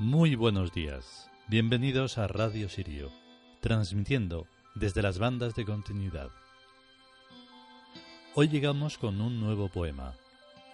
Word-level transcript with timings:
Muy 0.00 0.34
buenos 0.34 0.72
días. 0.72 1.30
Bienvenidos 1.46 2.16
a 2.16 2.26
Radio 2.26 2.70
Sirio, 2.70 3.12
transmitiendo 3.60 4.46
desde 4.74 5.02
las 5.02 5.18
bandas 5.18 5.54
de 5.54 5.66
continuidad. 5.66 6.30
Hoy 8.34 8.48
llegamos 8.48 8.96
con 8.96 9.20
un 9.20 9.40
nuevo 9.40 9.68
poema, 9.68 10.14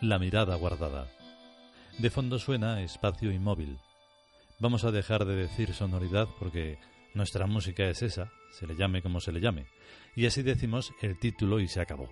La 0.00 0.20
mirada 0.20 0.54
guardada. 0.54 1.08
De 1.98 2.08
fondo 2.08 2.38
suena 2.38 2.82
espacio 2.82 3.32
inmóvil. 3.32 3.80
Vamos 4.60 4.84
a 4.84 4.92
dejar 4.92 5.24
de 5.24 5.34
decir 5.34 5.74
sonoridad 5.74 6.28
porque 6.38 6.78
nuestra 7.12 7.48
música 7.48 7.82
es 7.88 8.02
esa, 8.02 8.30
se 8.52 8.68
le 8.68 8.76
llame 8.76 9.02
como 9.02 9.18
se 9.18 9.32
le 9.32 9.40
llame, 9.40 9.66
y 10.14 10.26
así 10.26 10.44
decimos 10.44 10.92
el 11.02 11.18
título 11.18 11.58
y 11.58 11.66
se 11.66 11.80
acabó. 11.80 12.08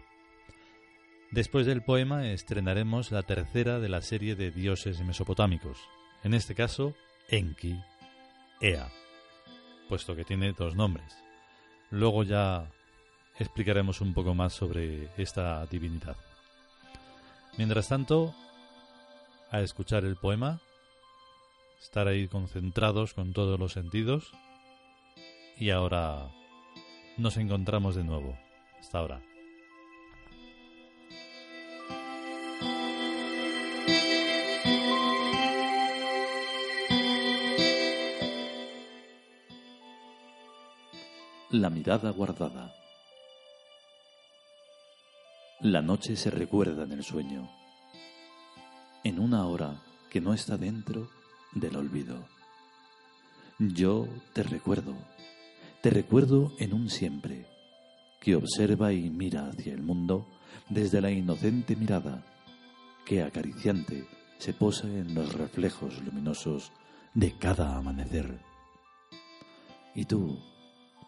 Después 1.31 1.65
del 1.65 1.85
poema 1.85 2.33
estrenaremos 2.33 3.13
la 3.13 3.23
tercera 3.23 3.79
de 3.79 3.89
la 3.89 4.03
serie 4.03 4.35
de 4.35 4.51
dioses 4.51 5.01
mesopotámicos, 5.03 5.79
en 6.25 6.35
este 6.35 6.55
caso 6.55 6.95
Enki, 7.29 7.81
Ea, 8.61 8.91
puesto 9.89 10.17
que 10.17 10.25
tiene 10.25 10.53
dos 10.53 10.75
nombres. 10.75 11.17
Luego 11.91 12.25
ya 12.25 12.71
explicaremos 13.39 14.01
un 14.01 14.15
poco 14.15 14.35
más 14.35 14.53
sobre 14.53 15.11
esta 15.17 15.65
divinidad. 15.67 16.17
Mientras 17.57 17.89
tanto, 17.89 18.35
a 19.51 19.61
escuchar 19.61 20.05
el 20.05 20.17
poema, 20.17 20.61
estar 21.81 22.09
ahí 22.09 22.27
concentrados 22.27 23.15
con 23.15 23.33
todos 23.33 23.61
los 23.61 23.73
sentidos 23.73 24.33
y 25.57 25.71
ahora 25.71 26.31
nos 27.17 27.37
encontramos 27.37 27.95
de 27.95 28.05
nuevo. 28.05 28.37
Hasta 28.81 28.99
ahora. 28.99 29.34
La 41.55 41.71
mirada 41.71 42.11
guardada. 42.11 42.75
La 45.61 45.83
noche 45.83 46.17
se 46.17 46.29
recuerda 46.29 46.83
en 46.83 46.91
el 46.91 47.05
sueño, 47.05 47.49
en 49.05 49.21
una 49.21 49.47
hora 49.47 49.81
que 50.11 50.21
no 50.21 50.35
está 50.35 50.57
dentro 50.57 51.09
del 51.53 51.77
olvido. 51.77 52.27
Yo 53.61 54.09
te 54.33 54.43
recuerdo, 54.43 54.97
te 55.81 55.91
recuerdo 55.91 56.51
en 56.59 56.75
un 56.75 56.91
siempre, 56.91 57.47
que 58.21 58.35
observa 58.35 58.93
y 58.93 59.09
mira 59.09 59.47
hacia 59.47 59.75
el 59.75 59.83
mundo 59.85 60.27
desde 60.69 61.01
la 61.01 61.13
inocente 61.13 61.77
mirada 61.77 62.25
que 63.07 63.23
acariciante 63.23 64.09
se 64.39 64.55
posa 64.55 64.89
en 64.89 65.15
los 65.15 65.33
reflejos 65.35 66.03
luminosos 66.03 66.73
de 67.15 67.39
cada 67.39 67.77
amanecer. 67.77 68.41
Y 69.95 70.07
tú, 70.07 70.37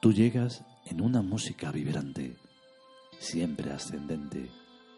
Tú 0.00 0.12
llegas 0.12 0.62
en 0.84 1.00
una 1.00 1.22
música 1.22 1.72
vibrante, 1.72 2.36
siempre 3.18 3.72
ascendente 3.72 4.50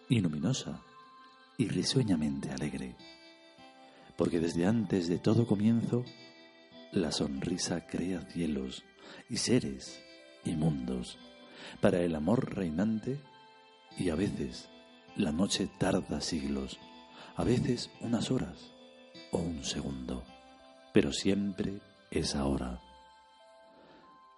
y 0.08 0.20
luminosa 0.20 0.82
y 1.56 1.68
risueñamente 1.68 2.50
alegre, 2.50 2.96
porque 4.16 4.40
desde 4.40 4.66
antes 4.66 5.08
de 5.08 5.18
todo 5.18 5.46
comienzo, 5.46 6.04
la 6.92 7.12
sonrisa 7.12 7.86
crea 7.86 8.22
cielos 8.22 8.82
y 9.30 9.36
seres 9.36 10.02
y 10.44 10.52
mundos 10.52 11.16
para 11.80 12.00
el 12.00 12.14
amor 12.16 12.56
reinante 12.56 13.20
y 13.96 14.10
a 14.10 14.16
veces 14.16 14.68
la 15.16 15.30
noche 15.30 15.70
tarda 15.78 16.20
siglos, 16.20 16.78
a 17.36 17.44
veces 17.44 17.90
unas 18.00 18.30
horas 18.32 18.72
o 19.30 19.38
un 19.38 19.64
segundo, 19.64 20.24
pero 20.92 21.12
siempre 21.12 21.80
es 22.10 22.34
ahora 22.34 22.80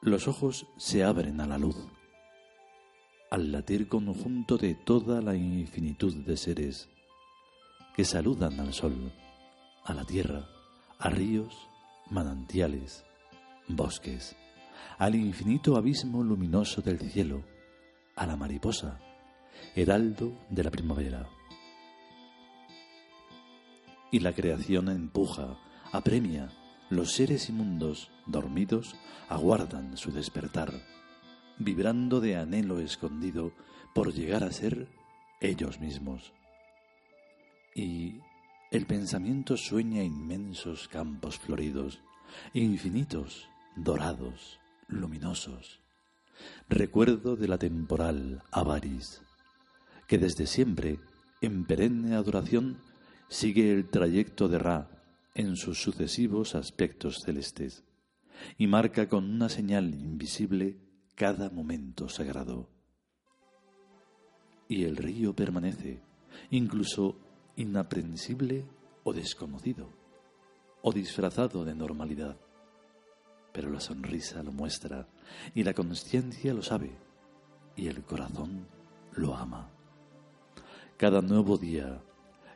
los 0.03 0.29
ojos 0.29 0.67
se 0.79 1.05
abren 1.05 1.43
a 1.43 1.47
la 1.47 1.59
luz, 1.59 1.77
al 3.31 3.53
latir 3.53 3.87
conjunto 3.87 4.57
de 4.57 4.75
toda 4.75 5.21
la 5.21 5.35
infinitud 5.35 6.15
de 6.25 6.39
seres 6.39 6.89
que 7.95 8.07
saludan 8.07 8.59
al 8.61 8.73
sol, 8.73 9.13
a 9.85 9.93
la 9.93 10.05
tierra, 10.05 10.49
a 10.99 11.11
ríos, 11.11 11.69
manantiales, 12.09 13.05
bosques, 13.69 14.37
al 14.97 15.17
infinito 15.17 15.77
abismo 15.77 16.23
luminoso 16.23 16.81
del 16.81 16.99
cielo, 16.99 17.45
a 18.17 18.27
la 18.27 18.37
mariposa, 18.37 18.99
heraldo 19.75 20.33
de 20.49 20.65
la 20.65 20.71
primavera. 20.71 21.29
Y 24.11 24.21
la 24.21 24.33
creación 24.33 24.89
empuja, 24.89 25.59
apremia, 25.93 26.51
los 26.91 27.13
seres 27.13 27.49
inmundos, 27.49 28.11
dormidos, 28.27 28.97
aguardan 29.29 29.97
su 29.97 30.11
despertar, 30.11 30.73
vibrando 31.59 32.21
de 32.21 32.37
anhelo 32.37 32.81
escondido 32.81 33.53
por 33.95 34.13
llegar 34.13 34.43
a 34.43 34.53
ser 34.53 34.89
ellos 35.41 35.81
mismos. 35.81 36.33
Y 37.77 38.19
el 38.73 38.87
pensamiento 38.87 39.57
sueña 39.57 40.03
inmensos 40.03 40.89
campos 40.89 41.39
floridos, 41.39 42.01
infinitos, 42.55 43.49
dorados, 43.77 44.59
luminosos. 44.89 45.81
Recuerdo 46.69 47.37
de 47.37 47.47
la 47.47 47.59
temporal 47.59 48.43
Avaris, 48.51 49.23
que 50.09 50.19
desde 50.19 50.47
siempre, 50.47 50.99
en 51.41 51.65
perenne 51.67 52.17
adoración, 52.17 52.79
sigue 53.29 53.71
el 53.73 53.89
trayecto 53.89 54.49
de 54.49 54.59
Ra 54.59 55.00
en 55.35 55.57
sus 55.57 55.81
sucesivos 55.81 56.55
aspectos 56.55 57.19
celestes 57.25 57.85
y 58.59 58.67
marca 58.67 59.09
con 59.09 59.25
una 59.25 59.49
señal 59.49 59.95
invisible 59.95 60.79
cada 61.15 61.51
momento 61.51 62.09
sagrado. 62.09 62.69
Y 64.69 64.85
el 64.85 64.97
río 64.97 65.35
permanece, 65.35 66.03
incluso 66.51 67.19
inaprensible 67.57 68.65
o 69.05 69.13
desconocido, 69.13 69.93
o 70.83 70.93
disfrazado 70.93 71.65
de 71.65 71.75
normalidad. 71.75 72.37
Pero 73.53 73.69
la 73.69 73.81
sonrisa 73.81 74.43
lo 74.43 74.53
muestra, 74.53 75.09
y 75.55 75.65
la 75.65 75.75
conciencia 75.75 76.55
lo 76.55 76.63
sabe, 76.63 76.97
y 77.77 77.89
el 77.89 78.03
corazón 78.05 78.67
lo 79.13 79.35
ama. 79.35 79.71
Cada 80.97 81.21
nuevo 81.21 81.59
día, 81.59 82.01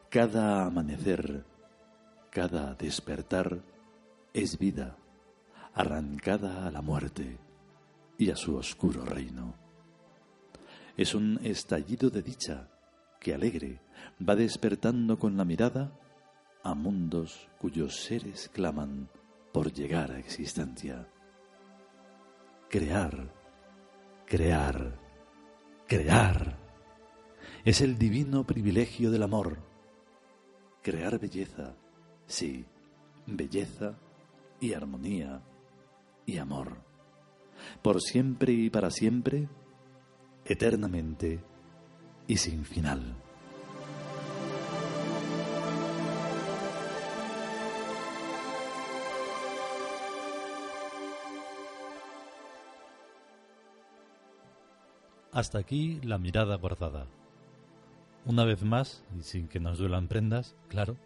cada 0.09 0.67
amanecer, 0.67 1.45
cada 2.35 2.75
despertar 2.75 3.63
es 4.33 4.59
vida, 4.59 4.97
arrancada 5.73 6.67
a 6.67 6.71
la 6.73 6.83
muerte 6.83 7.39
y 8.19 8.29
a 8.33 8.35
su 8.35 8.57
oscuro 8.57 9.05
reino. 9.05 9.55
Es 10.97 11.15
un 11.15 11.39
estallido 11.45 12.11
de 12.11 12.23
dicha 12.23 12.69
que 13.21 13.35
alegre 13.35 13.81
va 14.19 14.35
despertando 14.35 15.17
con 15.17 15.37
la 15.37 15.45
mirada 15.45 15.97
a 16.65 16.75
mundos 16.75 17.49
cuyos 17.61 18.03
seres 18.03 18.51
claman 18.53 19.09
por 19.53 19.73
llegar 19.73 20.11
a 20.11 20.19
existencia. 20.19 21.07
Crear, 22.69 23.33
crear, 24.27 24.99
crear. 25.87 26.59
Es 27.65 27.81
el 27.81 27.97
divino 27.97 28.45
privilegio 28.45 29.13
del 29.13 29.23
amor. 29.23 29.59
Crear 30.83 31.21
belleza, 31.21 31.77
Sí, 32.27 32.65
belleza 33.27 33.95
y 34.61 34.75
armonía 34.75 35.43
y 36.27 36.39
amor. 36.39 36.79
Por 37.83 38.01
siempre 38.01 38.53
y 38.53 38.71
para 38.71 38.91
siempre, 38.91 39.49
eternamente 40.45 41.41
y 42.27 42.37
sin 42.37 42.65
final. 42.65 43.17
Hasta 55.35 55.59
aquí 55.59 56.01
la 56.05 56.17
mirada 56.17 56.57
guardada. 56.57 57.09
Una 58.25 58.45
vez 58.45 58.63
más, 58.63 59.03
y 59.19 59.23
sin 59.23 59.49
que 59.49 59.59
nos 59.59 59.79
duelan 59.79 60.07
prendas, 60.07 60.55
claro, 60.69 60.97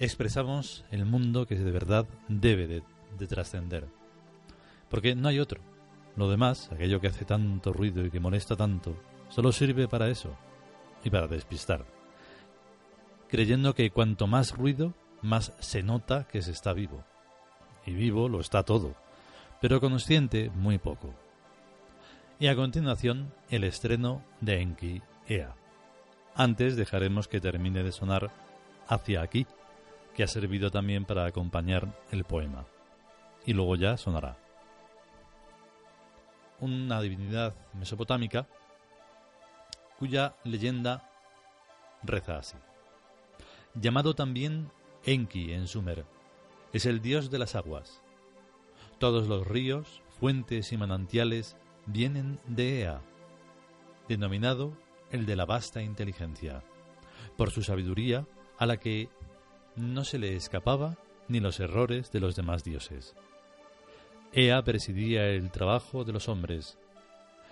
expresamos 0.00 0.82
el 0.90 1.04
mundo 1.04 1.46
que 1.46 1.56
de 1.56 1.70
verdad 1.70 2.06
debe 2.26 2.66
de, 2.66 3.26
trascender. 3.26 3.86
Porque 4.88 5.14
no 5.14 5.28
hay 5.28 5.38
otro. 5.38 5.60
Lo 6.16 6.30
demás, 6.30 6.70
aquello 6.72 7.00
que 7.00 7.08
hace 7.08 7.26
tanto 7.26 7.72
ruido 7.72 8.04
y 8.04 8.10
que 8.10 8.18
molesta 8.18 8.56
tanto, 8.56 8.96
solo 9.28 9.52
sirve 9.52 9.88
para 9.88 10.08
eso 10.08 10.34
y 11.04 11.10
para 11.10 11.28
despistar. 11.28 11.84
Creyendo 13.28 13.74
que 13.74 13.90
cuanto 13.90 14.26
más 14.26 14.56
ruido, 14.56 14.94
más 15.20 15.52
se 15.60 15.82
nota 15.82 16.26
que 16.26 16.40
se 16.40 16.50
está 16.50 16.72
vivo. 16.72 17.04
Y 17.84 17.92
vivo 17.92 18.28
lo 18.28 18.40
está 18.40 18.62
todo, 18.62 18.94
pero 19.60 19.80
consciente 19.80 20.50
muy 20.54 20.78
poco. 20.78 21.14
Y 22.38 22.46
a 22.46 22.56
continuación, 22.56 23.34
el 23.50 23.64
estreno 23.64 24.24
de 24.40 24.62
Enki 24.62 25.02
Ea. 25.28 25.54
Antes 26.34 26.74
dejaremos 26.74 27.28
que 27.28 27.40
termine 27.40 27.82
de 27.82 27.92
sonar 27.92 28.32
hacia 28.88 29.20
aquí 29.20 29.46
que 30.14 30.22
ha 30.22 30.26
servido 30.26 30.70
también 30.70 31.04
para 31.04 31.24
acompañar 31.24 31.98
el 32.10 32.24
poema. 32.24 32.66
Y 33.46 33.52
luego 33.52 33.76
ya 33.76 33.96
sonará. 33.96 34.36
Una 36.60 37.00
divinidad 37.00 37.54
mesopotámica 37.74 38.46
cuya 39.98 40.34
leyenda 40.44 41.10
reza 42.02 42.38
así. 42.38 42.56
Llamado 43.74 44.14
también 44.14 44.70
Enki 45.04 45.52
en 45.52 45.68
Sumer, 45.68 46.04
es 46.72 46.86
el 46.86 47.00
dios 47.00 47.30
de 47.30 47.38
las 47.38 47.54
aguas. 47.54 48.02
Todos 48.98 49.28
los 49.28 49.46
ríos, 49.46 50.02
fuentes 50.18 50.72
y 50.72 50.76
manantiales 50.76 51.56
vienen 51.86 52.38
de 52.46 52.80
Ea, 52.80 53.00
denominado 54.08 54.76
el 55.10 55.26
de 55.26 55.36
la 55.36 55.46
vasta 55.46 55.82
inteligencia, 55.82 56.62
por 57.36 57.50
su 57.50 57.62
sabiduría 57.62 58.26
a 58.58 58.66
la 58.66 58.78
que 58.78 59.08
no 59.76 60.04
se 60.04 60.18
le 60.18 60.36
escapaba 60.36 60.96
ni 61.28 61.40
los 61.40 61.60
errores 61.60 62.10
de 62.12 62.20
los 62.20 62.36
demás 62.36 62.64
dioses. 62.64 63.14
Ea 64.32 64.62
presidía 64.62 65.26
el 65.28 65.50
trabajo 65.50 66.04
de 66.04 66.12
los 66.12 66.28
hombres. 66.28 66.78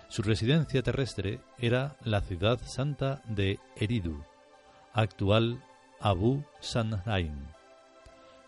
Su 0.07 0.21
residencia 0.21 0.81
terrestre 0.81 1.39
era 1.57 1.97
la 2.03 2.21
ciudad 2.21 2.59
santa 2.65 3.21
de 3.25 3.59
Eridu, 3.75 4.23
actual 4.93 5.63
Abu 5.99 6.43
Sanrain, 6.61 7.47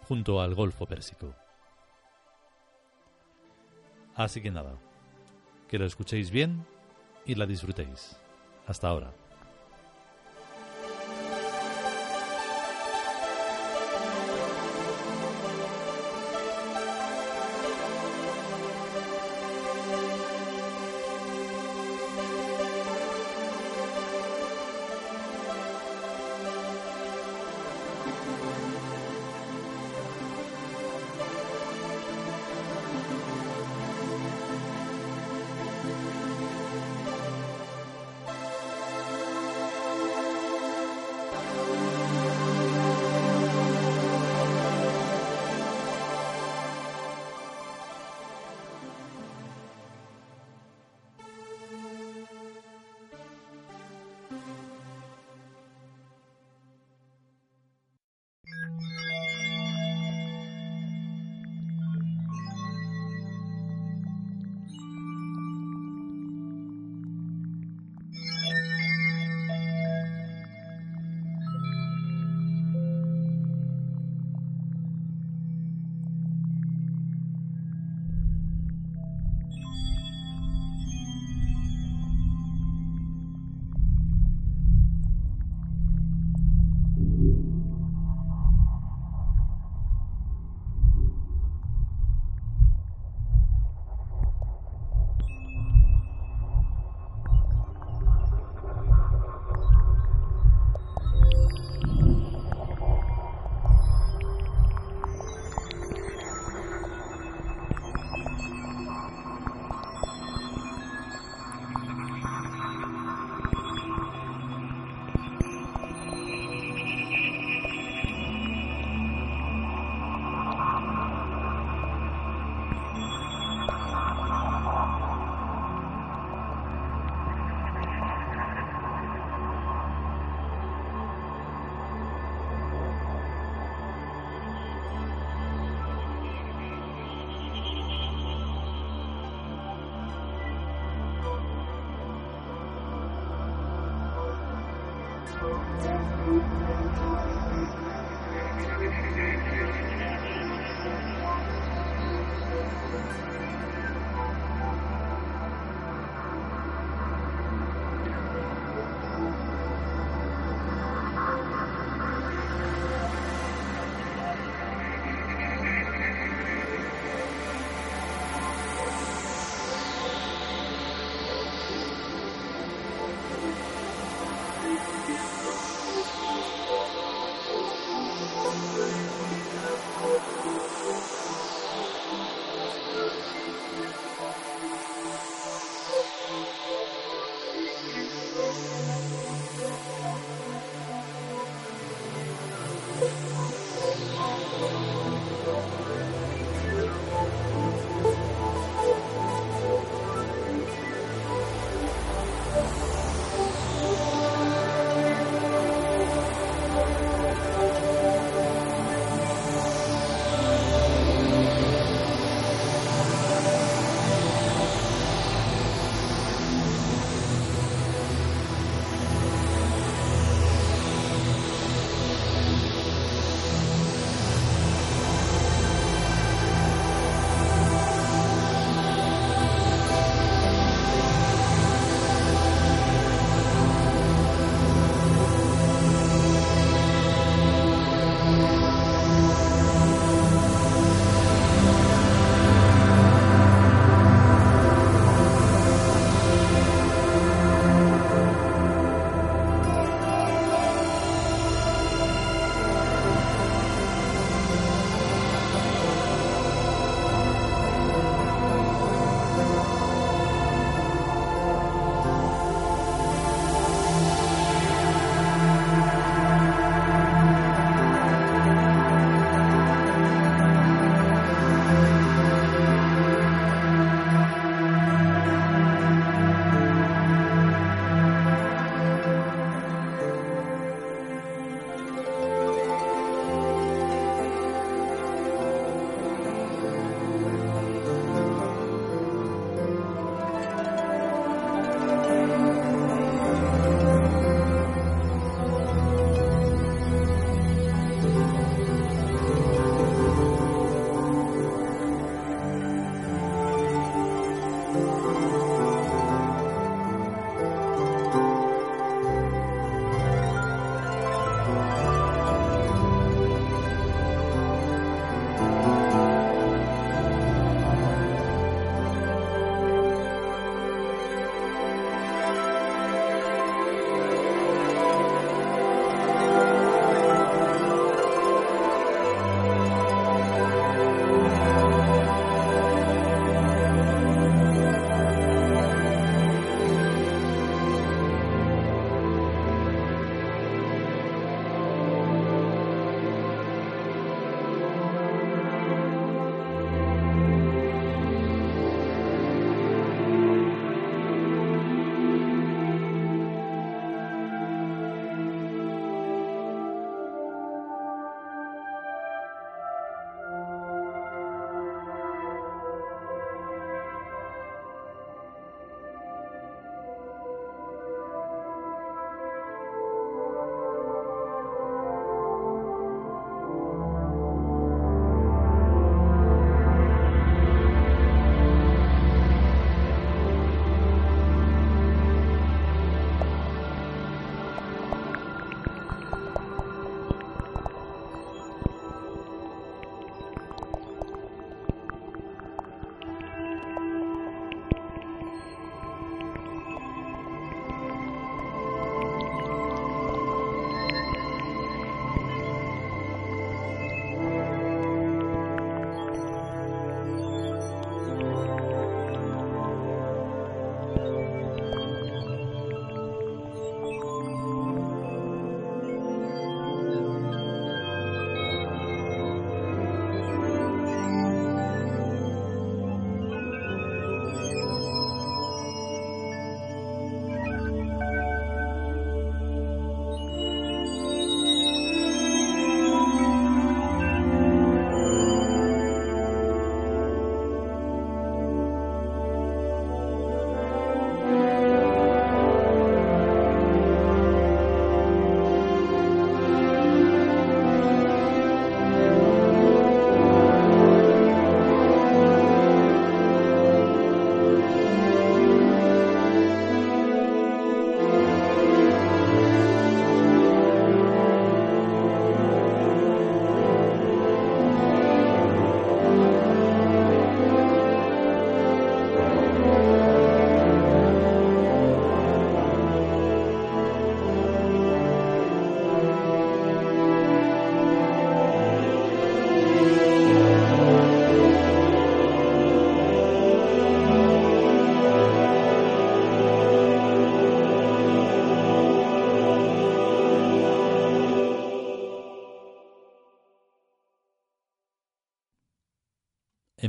junto 0.07 0.41
al 0.41 0.56
Golfo 0.56 0.85
Pérsico. 0.85 1.35
Así 4.15 4.41
que 4.41 4.51
nada, 4.51 4.75
que 5.67 5.79
lo 5.79 5.85
escuchéis 5.85 6.31
bien 6.31 6.65
y 7.25 7.35
la 7.35 7.45
disfrutéis. 7.45 8.17
Hasta 8.67 8.88
ahora. 8.88 9.20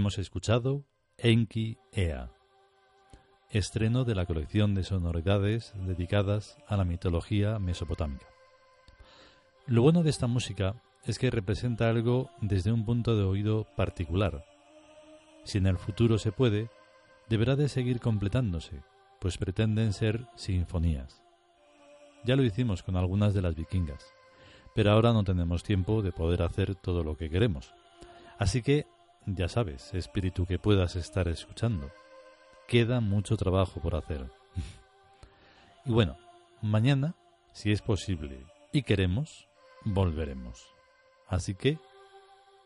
Hemos 0.02 0.18
escuchado 0.18 0.84
Enki 1.16 1.78
Ea, 1.92 2.28
estreno 3.50 4.02
de 4.02 4.16
la 4.16 4.26
colección 4.26 4.74
de 4.74 4.82
sonoridades 4.82 5.72
dedicadas 5.76 6.58
a 6.66 6.76
la 6.76 6.84
mitología 6.84 7.60
mesopotámica. 7.60 8.26
Lo 9.64 9.82
bueno 9.82 10.02
de 10.02 10.10
esta 10.10 10.26
música 10.26 10.74
es 11.04 11.20
que 11.20 11.30
representa 11.30 11.88
algo 11.88 12.30
desde 12.40 12.72
un 12.72 12.84
punto 12.84 13.16
de 13.16 13.22
oído 13.22 13.68
particular. 13.76 14.44
Si 15.44 15.58
en 15.58 15.68
el 15.68 15.78
futuro 15.78 16.18
se 16.18 16.32
puede, 16.32 16.68
deberá 17.28 17.54
de 17.54 17.68
seguir 17.68 18.00
completándose, 18.00 18.82
pues 19.20 19.38
pretenden 19.38 19.92
ser 19.92 20.26
sinfonías. 20.34 21.22
Ya 22.24 22.34
lo 22.34 22.42
hicimos 22.42 22.82
con 22.82 22.96
algunas 22.96 23.34
de 23.34 23.42
las 23.42 23.54
vikingas, 23.54 24.04
pero 24.74 24.90
ahora 24.90 25.12
no 25.12 25.22
tenemos 25.22 25.62
tiempo 25.62 26.02
de 26.02 26.10
poder 26.10 26.42
hacer 26.42 26.74
todo 26.74 27.04
lo 27.04 27.16
que 27.16 27.30
queremos. 27.30 27.72
Así 28.36 28.62
que, 28.62 28.88
ya 29.26 29.48
sabes, 29.48 29.94
espíritu 29.94 30.46
que 30.46 30.58
puedas 30.58 30.96
estar 30.96 31.28
escuchando, 31.28 31.90
queda 32.66 33.00
mucho 33.00 33.36
trabajo 33.36 33.80
por 33.80 33.94
hacer. 33.94 34.30
y 35.84 35.92
bueno, 35.92 36.16
mañana, 36.60 37.14
si 37.52 37.72
es 37.72 37.82
posible 37.82 38.46
y 38.72 38.82
queremos, 38.82 39.48
volveremos. 39.84 40.66
Así 41.28 41.54
que, 41.54 41.78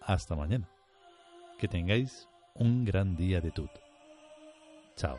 hasta 0.00 0.36
mañana. 0.36 0.68
Que 1.58 1.68
tengáis 1.68 2.28
un 2.54 2.84
gran 2.84 3.16
día 3.16 3.40
de 3.40 3.50
tut. 3.50 3.70
Chao. 4.96 5.18